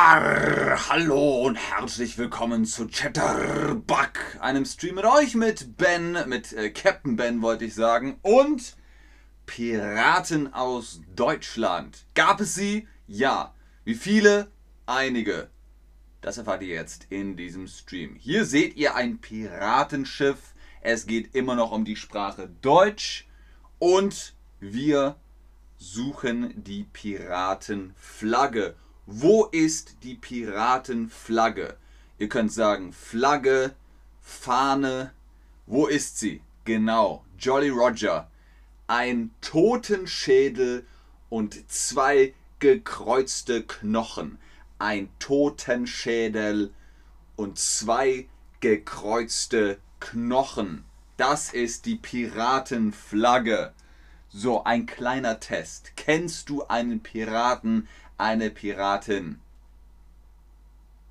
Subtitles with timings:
[0.00, 7.16] Hallo und herzlich willkommen zu Chatterbug, einem Stream mit euch, mit Ben, mit äh, Captain
[7.16, 8.76] Ben wollte ich sagen, und
[9.46, 12.06] Piraten aus Deutschland.
[12.14, 12.86] Gab es sie?
[13.08, 13.54] Ja.
[13.82, 14.52] Wie viele?
[14.86, 15.50] Einige.
[16.20, 18.14] Das erfahrt ihr jetzt in diesem Stream.
[18.20, 20.54] Hier seht ihr ein Piratenschiff.
[20.80, 23.26] Es geht immer noch um die Sprache Deutsch
[23.80, 25.16] und wir
[25.76, 28.76] suchen die Piratenflagge.
[29.10, 31.78] Wo ist die Piratenflagge?
[32.18, 33.74] Ihr könnt sagen Flagge,
[34.20, 35.14] Fahne.
[35.66, 36.42] Wo ist sie?
[36.66, 38.30] Genau, Jolly Roger.
[38.86, 40.84] Ein Totenschädel
[41.30, 44.38] und zwei gekreuzte Knochen.
[44.78, 46.74] Ein Totenschädel
[47.34, 48.28] und zwei
[48.60, 50.84] gekreuzte Knochen.
[51.16, 53.72] Das ist die Piratenflagge.
[54.28, 55.92] So, ein kleiner Test.
[55.96, 57.88] Kennst du einen Piraten,
[58.18, 59.40] eine Piratin.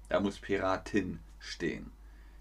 [0.10, 1.92] Da muss Piratin stehen.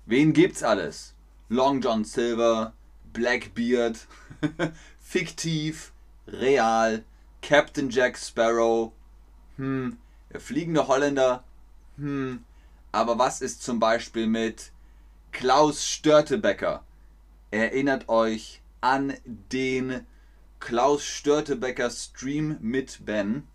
[0.05, 1.15] Wen gibt's alles?
[1.49, 2.73] Long John Silver,
[3.13, 4.07] Blackbeard,
[5.01, 5.93] fiktiv,
[6.27, 7.05] real,
[7.41, 8.93] Captain Jack Sparrow,
[9.57, 9.99] hm,
[10.33, 11.45] der fliegende Holländer,
[11.97, 12.45] hm,
[12.93, 14.73] aber was ist zum Beispiel mit
[15.33, 16.85] Klaus Störtebecker?
[17.51, 20.07] Erinnert euch an den
[20.61, 23.47] Klaus Störtebecker Stream mit Ben.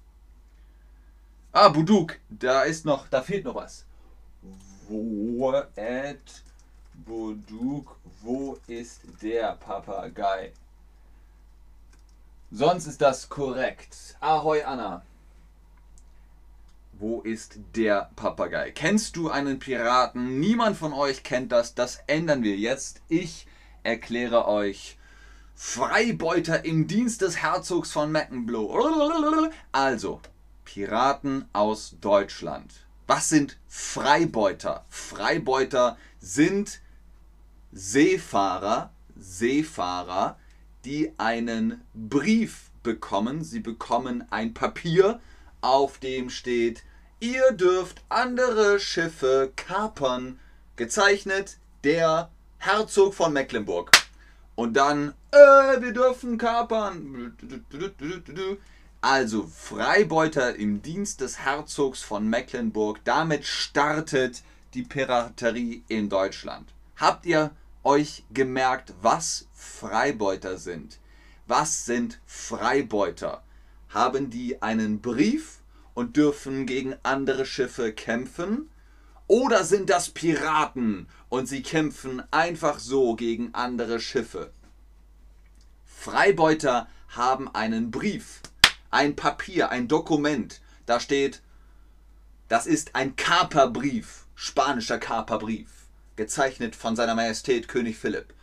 [1.54, 3.84] Ah, Buduk, da ist noch, da fehlt noch was.
[4.88, 6.44] Wo at
[6.94, 10.54] Buduk, wo ist der Papagei?
[12.52, 14.16] Sonst ist das korrekt.
[14.22, 15.02] Ahoi Anna.
[16.94, 18.72] Wo ist der Papagei?
[18.72, 20.40] Kennst du einen Piraten?
[20.40, 21.76] Niemand von euch kennt das.
[21.76, 23.02] Das ändern wir jetzt.
[23.10, 23.46] Ich
[23.84, 24.98] erkläre euch
[25.56, 29.52] Freibeuter im Dienst des Herzogs von Mecklenburg.
[29.74, 30.22] Also,
[30.66, 32.86] Piraten aus Deutschland.
[33.08, 34.86] Was sind Freibeuter?
[34.90, 36.82] Freibeuter sind
[37.72, 40.38] Seefahrer, Seefahrer,
[40.86, 43.44] die einen Brief bekommen.
[43.44, 45.20] Sie bekommen ein Papier,
[45.62, 46.84] auf dem steht,
[47.20, 50.40] ihr dürft andere Schiffe kapern.
[50.76, 53.92] Gezeichnet der Herzog von Mecklenburg.
[54.56, 57.36] Und dann, äh, wir dürfen kapern.
[59.04, 63.00] Also Freibeuter im Dienst des Herzogs von Mecklenburg.
[63.04, 64.44] Damit startet
[64.76, 66.72] die Piraterie in Deutschland.
[66.98, 67.50] Habt ihr
[67.84, 71.00] euch gemerkt, was Freibeuter sind?
[71.48, 73.42] Was sind Freibeuter?
[73.90, 75.62] Haben die einen Brief
[75.96, 78.70] und dürfen gegen andere Schiffe kämpfen?
[79.26, 84.52] Oder sind das Piraten und sie kämpfen einfach so gegen andere Schiffe?
[85.88, 88.42] Freibeuter haben einen Brief
[88.92, 90.62] ein Papier, ein Dokument.
[90.86, 91.42] Da steht,
[92.48, 95.88] das ist ein Kaperbrief, spanischer Kaperbrief,
[96.18, 98.34] gezeichnet von seiner Majestät König Philipp.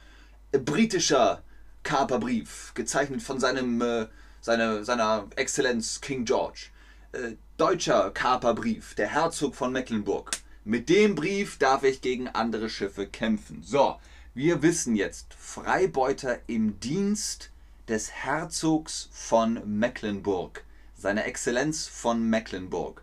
[0.53, 1.43] Britischer
[1.83, 4.07] Kaperbrief, gezeichnet von seinem, äh,
[4.41, 6.69] seine, seiner Exzellenz King George.
[7.13, 10.31] Äh, deutscher Kaperbrief, der Herzog von Mecklenburg.
[10.65, 13.63] Mit dem Brief darf ich gegen andere Schiffe kämpfen.
[13.63, 13.99] So,
[14.35, 17.51] wir wissen jetzt, Freibeuter im Dienst
[17.89, 23.03] des Herzogs von Mecklenburg, seiner Exzellenz von Mecklenburg.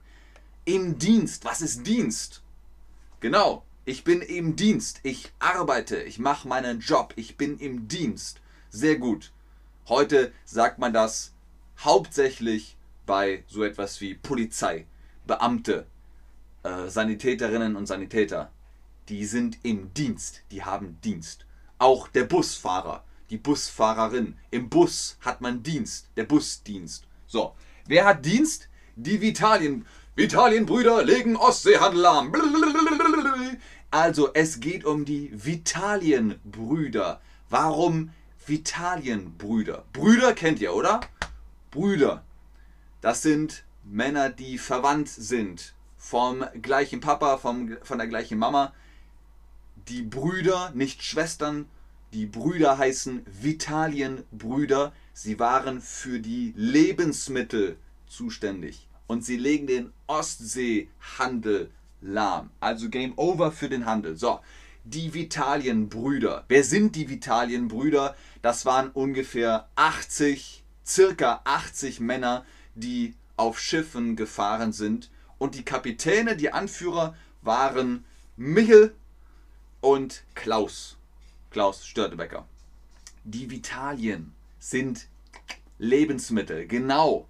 [0.64, 2.44] Im Dienst, was ist Dienst?
[3.20, 8.42] Genau, ich bin im Dienst, ich arbeite, ich mache meinen Job, ich bin im Dienst.
[8.70, 9.32] Sehr gut.
[9.88, 11.34] Heute sagt man das
[11.80, 14.86] hauptsächlich bei so etwas wie Polizei,
[15.26, 15.88] Beamte,
[16.64, 18.52] äh, Sanitäterinnen und Sanitäter.
[19.10, 21.46] Die sind im Dienst, die haben Dienst.
[21.78, 24.38] Auch der Busfahrer die Busfahrerin.
[24.52, 27.08] Im Bus hat man Dienst, der Busdienst.
[27.28, 27.56] So,
[27.88, 28.70] wer hat Dienst?
[28.96, 29.86] Die Vitalien.
[30.16, 32.34] Vitalienbrüder legen Ostseehandel lahm.
[33.92, 37.22] Also, es geht um die Vitalienbrüder.
[37.50, 38.12] Warum
[38.46, 39.86] Vitalienbrüder?
[39.92, 41.02] Brüder kennt ihr, oder?
[41.72, 42.24] Brüder.
[43.02, 45.74] Das sind Männer, die verwandt sind.
[45.98, 48.74] Vom gleichen Papa, vom, von der gleichen Mama.
[49.90, 51.68] Die Brüder, nicht Schwestern,
[52.16, 54.94] die Brüder heißen Vitalienbrüder.
[55.12, 57.76] Sie waren für die Lebensmittel
[58.08, 58.88] zuständig.
[59.06, 62.52] Und sie legen den Ostseehandel lahm.
[62.62, 64.16] Also Game Over für den Handel.
[64.16, 64.40] So,
[64.86, 66.46] die Vitalienbrüder.
[66.48, 68.16] Wer sind die Vitalienbrüder?
[68.42, 72.46] Das waren ungefähr 80, circa 80 Männer,
[72.76, 75.12] die auf Schiffen gefahren sind.
[75.38, 78.06] Und die Kapitäne, die Anführer waren
[78.38, 78.96] Michel
[79.82, 80.95] und Klaus.
[81.56, 82.46] Klaus Störtebecker.
[83.24, 85.08] Die Vitalien sind
[85.78, 87.30] Lebensmittel, genau.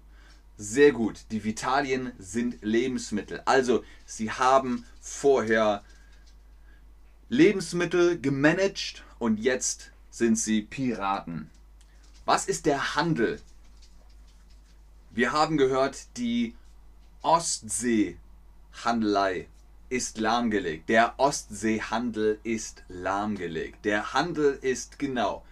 [0.56, 1.20] Sehr gut.
[1.30, 3.40] Die Vitalien sind Lebensmittel.
[3.44, 5.84] Also, sie haben vorher
[7.28, 11.48] Lebensmittel gemanagt und jetzt sind sie Piraten.
[12.24, 13.40] Was ist der Handel?
[15.12, 16.56] Wir haben gehört, die
[17.22, 19.46] Ostseehandelei
[19.88, 20.88] ist lahmgelegt.
[20.88, 23.84] Der Ostseehandel ist lahmgelegt.
[23.84, 25.44] Der Handel ist genau.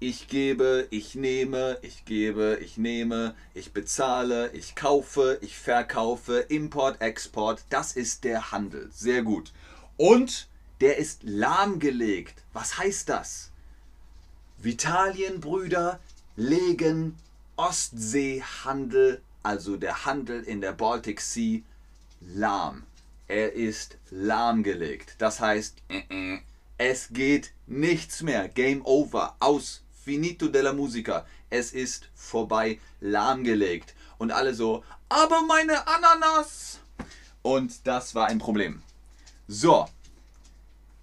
[0.00, 7.00] Ich gebe, ich nehme, ich gebe, ich nehme, ich bezahle, ich kaufe, ich verkaufe, Import,
[7.00, 7.64] Export.
[7.70, 8.90] Das ist der Handel.
[8.92, 9.52] Sehr gut.
[9.96, 10.48] Und
[10.80, 12.42] der ist lahmgelegt.
[12.52, 13.50] Was heißt das?
[14.58, 16.00] Vitalienbrüder
[16.36, 17.16] legen
[17.56, 21.60] Ostseehandel, also der Handel in der Baltic Sea,
[22.20, 22.82] lahm.
[23.26, 25.16] Er ist lahmgelegt.
[25.18, 26.40] Das heißt, äh, äh,
[26.78, 28.48] es geht nichts mehr.
[28.48, 29.36] Game over.
[29.40, 29.82] Aus.
[30.04, 31.26] Finito della musica.
[31.48, 32.78] Es ist vorbei.
[33.00, 33.94] Lahmgelegt.
[34.18, 36.80] Und alle so, aber meine Ananas.
[37.42, 38.82] Und das war ein Problem.
[39.48, 39.86] So.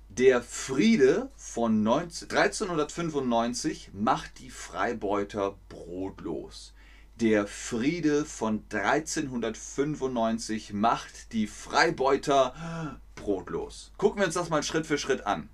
[0.10, 6.74] Der Friede von 19, 1395 macht die Freibeuter brotlos.
[7.22, 13.92] Der Friede von 1395 macht die Freibeuter brotlos.
[13.98, 15.48] Gucken wir uns das mal Schritt für Schritt an.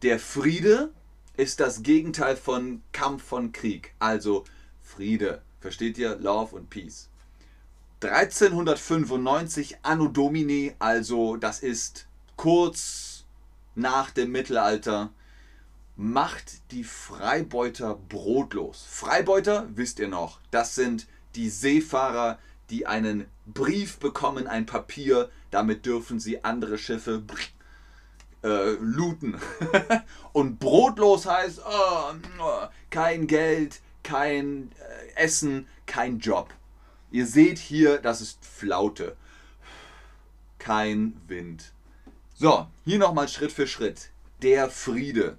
[0.00, 0.90] Der Friede
[1.36, 4.44] ist das Gegenteil von Kampf von Krieg, also
[4.82, 5.42] Friede.
[5.60, 6.16] Versteht ihr?
[6.16, 7.10] Love und Peace.
[8.00, 12.06] 1395 Anno Domini, also das ist
[12.36, 13.26] kurz
[13.74, 15.10] nach dem Mittelalter,
[15.98, 18.86] macht die Freibeuter brotlos.
[18.88, 22.38] Freibeuter, wisst ihr noch, das sind die Seefahrer,
[22.70, 27.24] die einen Brief bekommen, ein Papier, damit dürfen sie andere Schiffe
[28.44, 29.40] äh, looten.
[30.32, 32.12] Und brotlos heißt oh,
[32.90, 36.54] kein Geld, kein äh, Essen, kein Job.
[37.10, 39.16] Ihr seht hier, das ist Flaute.
[40.60, 41.72] Kein Wind.
[42.34, 44.10] So, hier nochmal Schritt für Schritt.
[44.42, 45.38] Der Friede.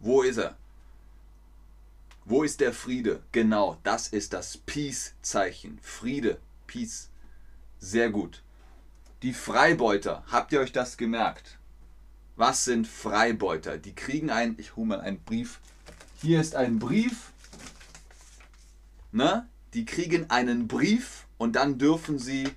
[0.00, 0.56] Wo ist er?
[2.24, 3.22] Wo ist der Friede?
[3.32, 5.78] Genau, das ist das Peace-Zeichen.
[5.80, 7.08] Friede, Peace.
[7.78, 8.42] Sehr gut.
[9.22, 11.58] Die Freibeuter, habt ihr euch das gemerkt?
[12.34, 13.78] Was sind Freibeuter?
[13.78, 15.60] Die kriegen ein, ich hole mal einen Brief.
[16.20, 17.32] Hier ist ein Brief.
[19.12, 19.48] Ne?
[19.72, 22.48] Die kriegen einen Brief und dann dürfen sie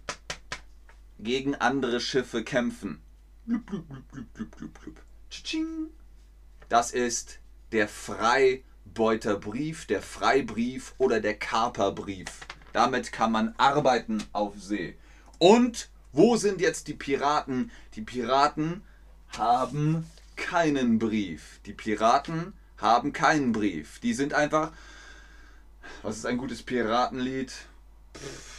[1.19, 3.01] gegen andere Schiffe kämpfen.
[3.45, 5.01] Blub, blub, blub, blub, blub, blub, blub.
[6.69, 7.39] Das ist
[7.71, 12.30] der Freibeuterbrief, der Freibrief oder der Kaperbrief.
[12.74, 14.95] Damit kann man arbeiten auf See.
[15.39, 17.71] Und wo sind jetzt die Piraten?
[17.95, 18.83] Die Piraten
[19.30, 20.06] haben
[20.36, 21.60] keinen Brief.
[21.66, 24.00] Die Piraten haben keinen Brief.
[24.00, 24.72] Die sind einfach.
[26.04, 27.51] Was ist ein gutes Piratenlied?
[28.15, 28.59] Pff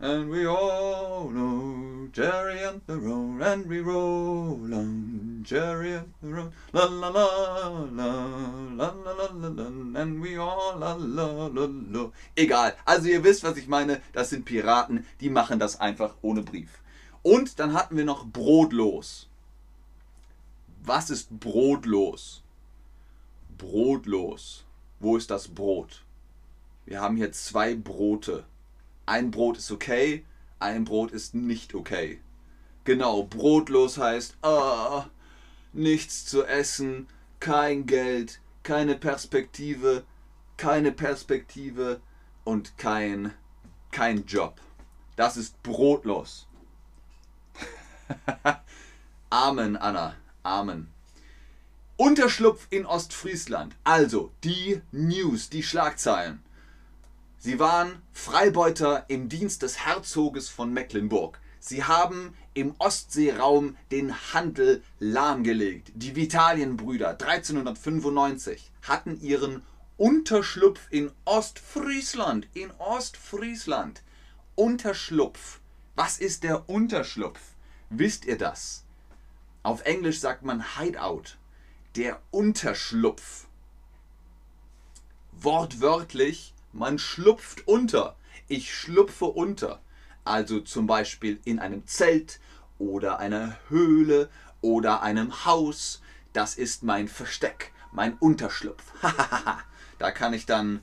[0.00, 6.28] And we all know Jerry and the road, and we roll on Jerry and the
[6.28, 8.06] road, la la la la
[8.76, 12.12] la la la la la, and we all la la la la.
[12.36, 14.00] Egal, also ihr wisst, was ich meine.
[14.12, 16.70] Das sind Piraten, die machen das einfach ohne Brief.
[17.22, 19.28] Und dann hatten wir noch brotlos.
[20.84, 22.44] Was ist brotlos?
[23.58, 24.64] Brotlos.
[25.00, 26.04] Wo ist das Brot?
[26.86, 28.44] Wir haben hier zwei Brote
[29.08, 30.24] ein Brot ist okay,
[30.60, 32.20] ein Brot ist nicht okay.
[32.84, 35.06] Genau, brotlos heißt, ah,
[35.72, 37.08] nichts zu essen,
[37.40, 40.04] kein Geld, keine Perspektive,
[40.58, 42.00] keine Perspektive
[42.44, 43.32] und kein,
[43.92, 44.60] kein Job.
[45.16, 46.46] Das ist brotlos.
[49.30, 50.16] Amen, Anna.
[50.42, 50.92] Amen.
[51.96, 53.74] Unterschlupf in Ostfriesland.
[53.84, 56.42] Also die News, die Schlagzeilen.
[57.40, 61.38] Sie waren Freibeuter im Dienst des Herzoges von Mecklenburg.
[61.60, 65.92] Sie haben im Ostseeraum den Handel lahmgelegt.
[65.94, 69.62] Die Vitalienbrüder 1395 hatten ihren
[69.96, 72.48] Unterschlupf in Ostfriesland.
[72.54, 74.02] In Ostfriesland.
[74.56, 75.60] Unterschlupf.
[75.94, 77.40] Was ist der Unterschlupf?
[77.88, 78.84] Wisst ihr das?
[79.62, 81.36] Auf Englisch sagt man Hideout.
[81.94, 83.46] Der Unterschlupf.
[85.32, 88.16] Wortwörtlich man schlupft unter.
[88.48, 89.80] Ich schlupfe unter.
[90.24, 92.40] Also zum Beispiel in einem Zelt
[92.78, 94.28] oder einer Höhle
[94.60, 96.02] oder einem Haus.
[96.32, 98.84] Das ist mein Versteck, mein Unterschlupf.
[99.98, 100.80] da kann ich dann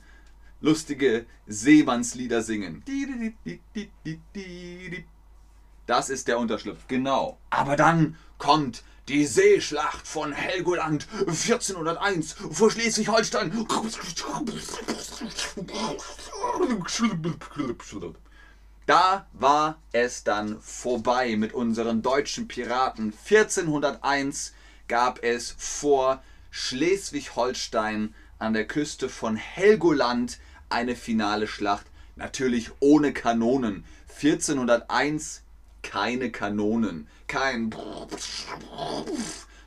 [0.61, 2.83] lustige Seemannslieder singen.
[5.85, 7.37] Das ist der Unterschlupf, genau.
[7.51, 13.67] Aber dann kommt die Seeschlacht von Helgoland 1401 vor Schleswig-Holstein.
[18.85, 23.13] Da war es dann vorbei mit unseren deutschen Piraten.
[23.29, 24.53] 1401
[24.87, 31.85] gab es vor Schleswig-Holstein an der Küste von Helgoland eine finale Schlacht.
[32.15, 33.85] Natürlich ohne Kanonen.
[34.21, 35.43] 1401
[35.85, 37.73] keine Kanonen, kein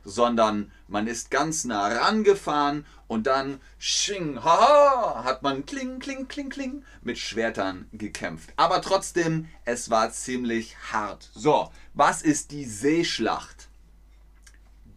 [0.03, 6.49] sondern man ist ganz nah rangefahren und dann sching, haha, hat man kling, kling, kling,
[6.49, 8.51] kling mit Schwertern gekämpft.
[8.57, 11.29] Aber trotzdem, es war ziemlich hart.
[11.33, 13.69] So, was ist die Seeschlacht?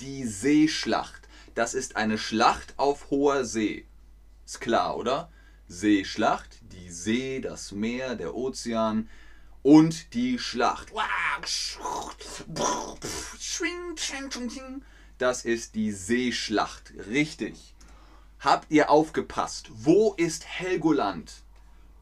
[0.00, 1.28] Die Seeschlacht.
[1.54, 3.86] Das ist eine Schlacht auf hoher See.
[4.44, 5.30] Ist klar, oder?
[5.68, 9.08] Seeschlacht, die See, das Meer, der Ozean
[9.62, 10.92] und die Schlacht.
[15.18, 16.92] Das ist die Seeschlacht.
[17.08, 17.74] Richtig.
[18.40, 19.70] Habt ihr aufgepasst?
[19.70, 21.32] Wo ist Helgoland?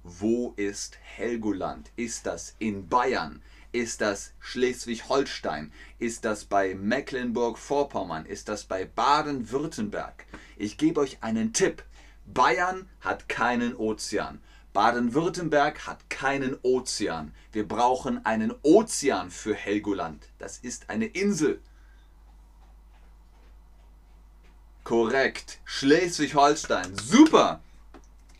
[0.02, 1.90] Wo ist Helgoland?
[1.96, 3.42] Ist das in Bayern?
[3.72, 5.70] Ist das Schleswig-Holstein?
[5.98, 8.24] Ist das bei Mecklenburg-Vorpommern?
[8.24, 10.24] Ist das bei Baden-Württemberg?
[10.56, 11.84] Ich gebe euch einen Tipp.
[12.24, 14.40] Bayern hat keinen Ozean.
[14.72, 17.34] Baden-Württemberg hat keinen Ozean.
[17.52, 20.28] Wir brauchen einen Ozean für Helgoland.
[20.38, 21.60] Das ist eine Insel.
[24.84, 25.58] Korrekt.
[25.64, 26.96] Schleswig-Holstein.
[26.96, 27.60] Super.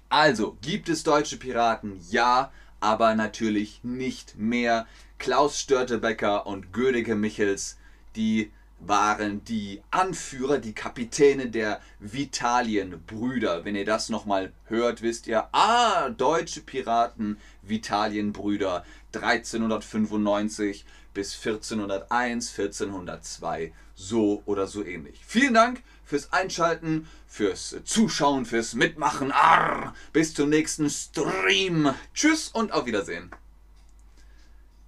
[0.09, 2.01] Also, gibt es deutsche Piraten?
[2.11, 4.87] Ja, aber natürlich nicht mehr.
[5.19, 7.77] Klaus Störtebecker und Gödeke Michels,
[8.17, 13.65] die waren die Anführer, die Kapitäne der Vitalienbrüder.
[13.65, 23.73] Wenn ihr das nochmal hört, wisst ihr, ah, deutsche Piraten, Vitalienbrüder, 1395 bis 1401, 1402,
[23.95, 25.21] so oder so ähnlich.
[25.27, 29.31] Vielen Dank fürs Einschalten, fürs Zuschauen, fürs Mitmachen.
[29.31, 31.95] Arr, bis zum nächsten Stream.
[32.15, 33.31] Tschüss und auf Wiedersehen.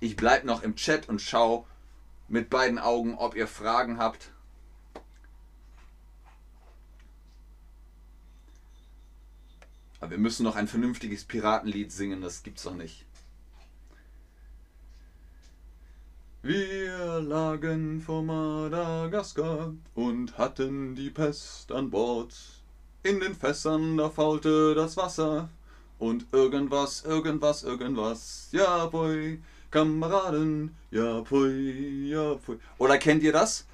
[0.01, 1.65] Ich bleibe noch im Chat und schaue,
[2.29, 4.31] mit beiden Augen, ob ihr Fragen habt.
[10.01, 13.05] Aber wir müssen noch ein vernünftiges Piratenlied singen, das gibt's noch nicht.
[16.45, 22.35] Wir lagen vor Madagaskar und hatten die Pest an Bord.
[23.05, 25.51] In den Fässern, da faulte das Wasser
[26.01, 28.49] und irgendwas, irgendwas, irgendwas.
[28.51, 29.41] Ja, boy,
[29.73, 32.59] Kameraden, ja pui, ja pui.
[32.79, 33.65] Oder kennt ihr das?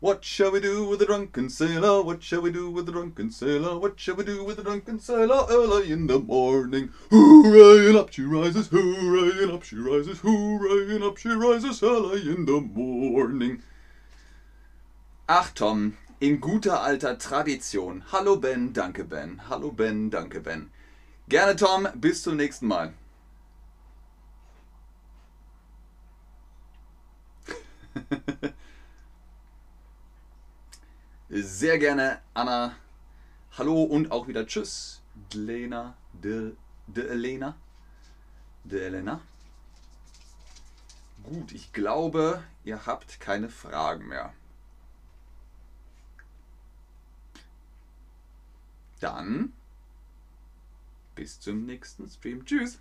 [0.00, 2.04] What shall we do with the drunken sailor?
[2.04, 3.80] What shall we do with the drunken sailor?
[3.80, 5.44] What shall we do with the drunken sailor?
[5.50, 10.94] Early in the morning, hooray, and up she rises, hooray, and up she rises, hooray,
[10.94, 13.60] and up she rises, early in the morning.
[15.28, 18.04] Ach Tom, in guter alter Tradition.
[18.12, 19.40] Hallo Ben, danke Ben.
[19.48, 20.70] Hallo Ben, danke Ben.
[21.28, 22.92] Gerne Tom, bis zum nächsten Mal.
[31.28, 32.76] Sehr gerne, Anna.
[33.56, 35.00] Hallo und auch wieder Tschüss,
[35.32, 36.52] Lena, de,
[36.86, 37.56] de Elena.
[38.64, 39.20] De Elena.
[41.22, 44.32] Gut, ich glaube, ihr habt keine Fragen mehr.
[49.00, 49.52] Dann
[51.14, 52.44] bis zum nächsten Stream.
[52.44, 52.78] Tschüss.